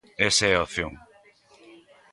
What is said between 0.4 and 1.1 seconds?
é a opción.